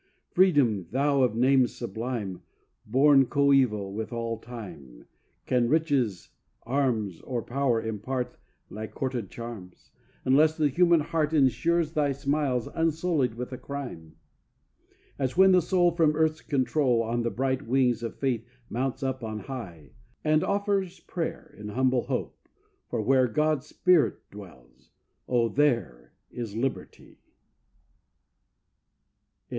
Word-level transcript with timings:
Freedom, 0.31 0.87
thou 0.89 1.21
of 1.21 1.35
name 1.35 1.67
sublime, 1.67 2.41
Born 2.87 3.27
coeval 3.27 3.93
with 3.93 4.11
all 4.11 4.39
time, 4.39 5.05
Can 5.45 5.69
riches, 5.69 6.29
arms, 6.63 7.19
Or 7.21 7.43
power 7.43 7.79
impart 7.79 8.35
Thy 8.71 8.87
courted 8.87 9.29
charms, 9.29 9.91
Unless 10.25 10.57
the 10.57 10.69
human 10.69 11.01
heart 11.01 11.33
Insures 11.33 11.91
thy 11.93 12.13
smiles 12.13 12.65
unsullied 12.73 13.35
with 13.35 13.51
a 13.53 13.59
crime? 13.59 14.15
As 15.19 15.37
when 15.37 15.51
the 15.51 15.61
soul 15.61 15.91
from 15.91 16.15
earth's 16.15 16.41
control 16.41 17.03
On 17.03 17.21
the 17.21 17.29
bright 17.29 17.67
wings 17.67 18.01
of 18.01 18.15
Faith 18.17 18.43
mounts 18.71 19.03
up 19.03 19.23
on 19.23 19.41
high, 19.41 19.91
And 20.23 20.43
offers 20.43 20.99
prayer, 21.01 21.53
in 21.59 21.69
humble 21.69 22.05
hope, 22.07 22.35
for 22.89 23.03
where 23.03 23.27
God's 23.27 23.67
spirit 23.67 24.31
dwells, 24.31 24.89
oh, 25.27 25.47
there 25.47 26.13
is 26.31 26.55
Liberty! 26.55 27.17
_G. 27.21 27.31